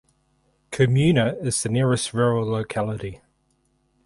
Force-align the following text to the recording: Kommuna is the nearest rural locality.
Kommuna 0.71 1.39
is 1.45 1.61
the 1.61 1.69
nearest 1.69 2.11
rural 2.11 2.43
locality. 2.49 3.21